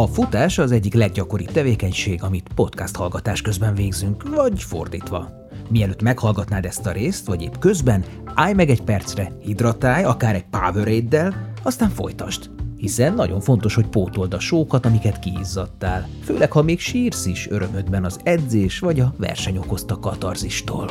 [0.00, 5.48] A futás az egyik leggyakoribb tevékenység, amit podcast hallgatás közben végzünk, vagy fordítva.
[5.68, 8.04] Mielőtt meghallgatnád ezt a részt, vagy épp közben,
[8.34, 12.50] állj meg egy percre, hidratálj, akár egy powerade aztán folytasd.
[12.76, 16.08] Hiszen nagyon fontos, hogy pótold a sókat, amiket kiizzadtál.
[16.24, 20.90] Főleg, ha még sírsz is örömödben az edzés vagy a verseny okozta katarzistól.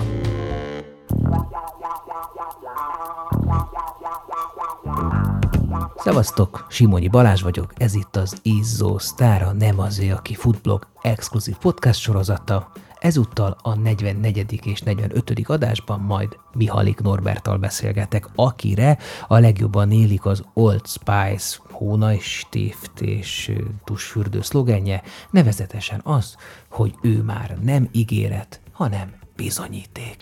[6.03, 11.99] Szevasztok, Simonyi Balázs vagyok, ez itt az Izzó Sztára, nem azért, aki futblog exkluzív podcast
[11.99, 12.71] sorozata.
[12.99, 14.65] Ezúttal a 44.
[14.65, 15.33] és 45.
[15.43, 23.51] adásban majd Mihalik Norbertal beszélgetek, akire a legjobban élik az Old Spice hónajstift és
[23.83, 26.35] tusfürdő szlogenje, nevezetesen az,
[26.69, 30.17] hogy ő már nem ígéret, hanem bizonyíték.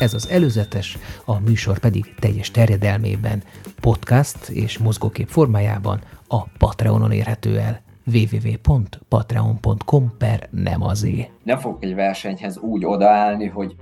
[0.00, 3.42] Ez az előzetes, a műsor pedig teljes terjedelmében,
[3.80, 11.30] podcast és mozgókép formájában a Patreonon érhető el www.patreon.com per nem azé.
[11.42, 13.76] Nem fogok egy versenyhez úgy odaállni, hogy,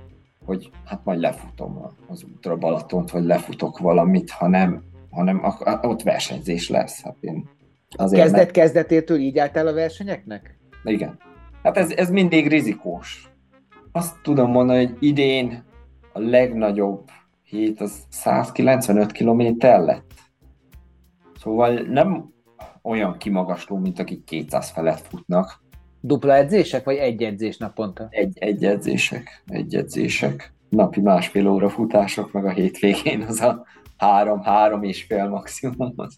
[0.45, 5.41] hogy hát majd lefutom az útra Balatont, vagy lefutok valamit, hanem, hanem
[5.81, 7.03] ott versenyzés lesz.
[7.03, 7.49] Hát én
[7.95, 8.51] azért Kezdet meg...
[8.51, 10.57] kezdetétől így álltál a versenyeknek?
[10.83, 11.17] Igen.
[11.63, 13.29] Hát ez, ez mindig rizikós.
[13.91, 15.63] Azt tudom mondani, hogy idén
[16.15, 17.09] a legnagyobb
[17.43, 20.13] hét az 195 km lett.
[21.39, 22.33] Szóval nem
[22.81, 25.63] olyan kimagasló, mint akik 200 felett futnak.
[26.01, 28.07] Dupla edzések, vagy egy edzés naponta?
[28.09, 30.53] Egy, egy edzések, egy edzések.
[30.69, 33.65] Napi másfél óra futások, meg a hétvégén az a
[33.97, 36.17] három, három és fél maximum, az,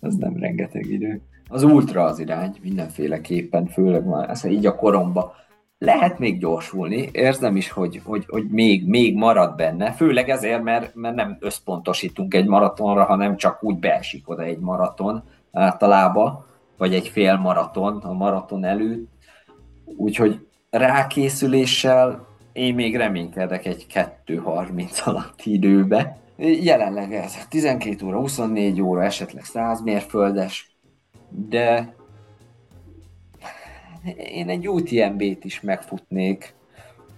[0.00, 1.22] az nem rengeteg idő.
[1.48, 5.34] Az ultra az irány, mindenféleképpen, főleg már ez így a koromba
[5.78, 10.94] lehet még gyorsulni, érzem is, hogy, hogy, hogy még, még marad benne, főleg ezért, mert,
[10.94, 16.44] mert nem összpontosítunk egy maratonra, hanem csak úgy beesik oda egy maraton általában,
[16.76, 19.08] vagy egy fél maraton a maraton előtt.
[19.84, 26.18] Úgyhogy rákészüléssel én még reménykedek egy 2.30 alatti időbe.
[26.36, 30.76] Jelenleg ez 12 óra, 24 óra, esetleg 100 mérföldes,
[31.28, 31.96] de
[34.16, 36.54] én egy UTMB-t is megfutnék.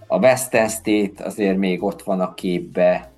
[0.06, 3.10] A Western State azért még ott van a képbe,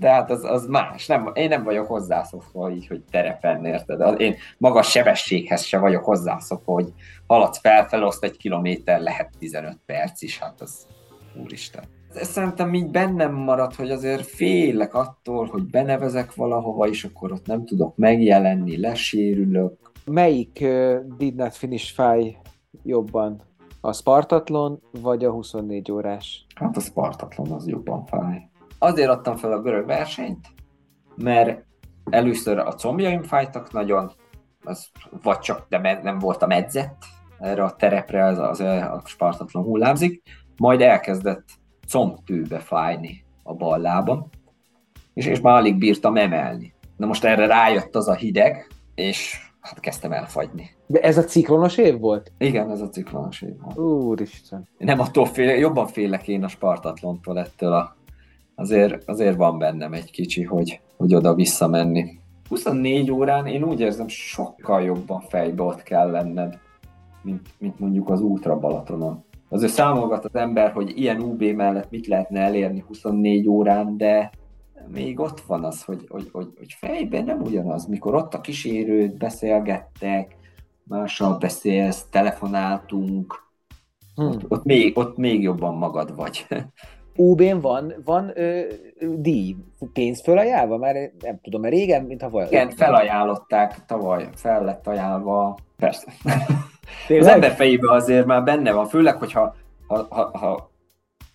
[0.00, 1.06] de hát az, az más.
[1.06, 4.20] Nem, én nem vagyok hozzászokva így, hogy terepen, érted?
[4.20, 6.92] Én magas sebességhez se vagyok hozzászokva, hogy
[7.26, 10.86] haladsz felfelé, azt egy kilométer lehet 15 perc is, hát az
[11.42, 11.84] úristen.
[12.14, 17.46] Ez szerintem így bennem marad, hogy azért félek attól, hogy benevezek valahova, és akkor ott
[17.46, 19.92] nem tudok megjelenni, lesérülök.
[20.04, 22.36] Melyik uh, did not finish fly
[22.82, 23.40] jobban?
[23.80, 26.46] A Spartatlon vagy a 24 órás?
[26.54, 28.48] Hát a Spartatlon az jobban fáj.
[28.78, 30.48] Azért adtam fel a görög versenyt,
[31.16, 31.64] mert
[32.10, 34.10] először a combjaim fájtak nagyon,
[34.64, 34.90] az,
[35.22, 37.04] vagy csak de nem voltam edzett
[37.38, 40.22] erre a terepre, az, az a Spartatlon hullámzik,
[40.56, 41.44] majd elkezdett
[41.88, 44.28] combtőbe fájni a bal lábam,
[45.14, 46.74] és, és már alig bírtam emelni.
[46.96, 50.70] Na most erre rájött az a hideg, és hát kezdtem elfagyni.
[50.86, 52.32] De ez a ciklonos év volt?
[52.38, 53.78] Igen, ez a ciklonos év volt.
[53.78, 54.68] Úristen.
[54.78, 57.96] Nem attól fél, jobban félek én a Spartatlontól ettől a...
[58.54, 62.18] Azért, azért van bennem egy kicsi, hogy, hogy oda visszamenni.
[62.48, 66.58] 24 órán én úgy érzem, sokkal jobban fejbe ott kell lenned,
[67.22, 69.24] mint, mint mondjuk az Ultra Balatonon.
[69.48, 74.30] Azért számolgat az ember, hogy ilyen UB mellett mit lehetne elérni 24 órán, de
[74.88, 79.16] még ott van az, hogy, hogy, hogy, hogy fejben nem ugyanaz, mikor ott a kísérőt
[79.16, 80.36] beszélgettek,
[80.84, 83.42] mással beszélsz, telefonáltunk,
[84.14, 84.26] hmm.
[84.26, 86.46] ott, ott, még, ott még jobban magad vagy.
[87.16, 88.60] UB-n van, van ö,
[89.16, 89.56] díj,
[89.92, 90.76] pénz felajánlva?
[90.76, 92.46] Már nem tudom, mert régen, mint tavaly.
[92.46, 96.12] Igen, felajánlották, tavaly fel lett ajánlva, persze.
[97.08, 99.54] Az ember fejében azért már benne van, főleg, hogyha
[99.86, 100.70] ha, ha, ha,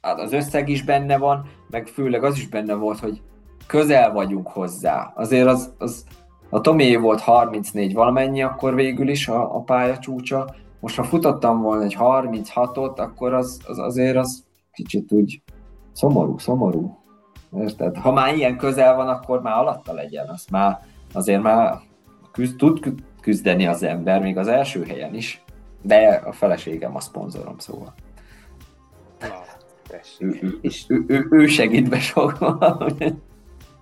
[0.01, 3.21] az összeg is benne van, meg főleg az is benne volt, hogy
[3.67, 5.13] közel vagyunk hozzá.
[5.15, 6.05] Azért az, az
[6.49, 10.55] a Tomé volt 34 valamennyi akkor végül is a, a pályacsúcsa.
[10.79, 15.41] Most ha futottam volna egy 36-ot, akkor az, az azért az kicsit úgy
[15.91, 16.97] szomorú, szomorú.
[17.57, 17.97] Érted?
[17.97, 20.27] Ha már ilyen közel van, akkor már alatta legyen.
[20.27, 20.79] Azt már
[21.13, 21.79] azért már
[22.31, 25.43] küzd, tud küzdeni az ember, még az első helyen is.
[25.81, 27.93] De a feleségem a szponzorom, szóval.
[30.19, 32.37] ő, ő, ő, ő, ő segít be sok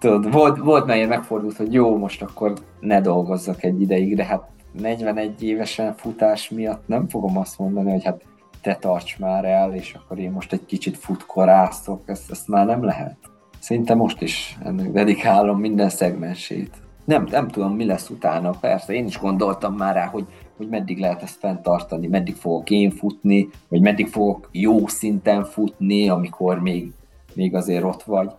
[0.03, 4.43] tudod, volt, volt melyen megfordult, hogy jó, most akkor ne dolgozzak egy ideig, de hát
[4.71, 8.21] 41 évesen futás miatt nem fogom azt mondani, hogy hát
[8.61, 12.83] te tarts már el, és akkor én most egy kicsit futkorászok, ezt, ezt már nem
[12.83, 13.15] lehet.
[13.59, 16.71] Szinte most is ennek dedikálom minden szegmensét.
[17.05, 20.25] Nem, nem tudom, mi lesz utána, persze, én is gondoltam már rá, hogy
[20.57, 26.09] hogy meddig lehet ezt fenntartani, meddig fogok én futni, vagy meddig fogok jó szinten futni,
[26.09, 26.91] amikor még,
[27.33, 28.31] még azért ott vagy.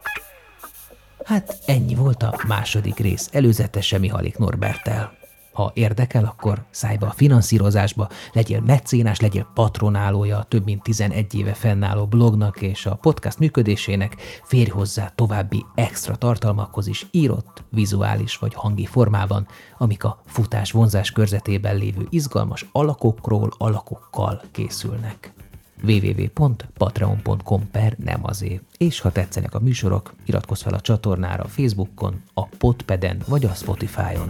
[1.24, 5.12] Hát ennyi volt a második rész, előzetese Mihalik Norbertel.
[5.52, 11.34] Ha érdekel, akkor szállj be a finanszírozásba, legyél mecénás, legyél patronálója a több mint 11
[11.34, 18.36] éve fennálló blognak és a podcast működésének, férj hozzá további extra tartalmakhoz is írott, vizuális
[18.36, 19.46] vagy hangi formában,
[19.78, 25.32] amik a futás vonzás körzetében lévő izgalmas alakokról, alakokkal készülnek
[25.84, 28.62] www.patreon.com per nem azért.
[28.78, 34.28] És ha tetszenek a műsorok, iratkozz fel a csatornára Facebookon, a Podpeden vagy a Spotify-on.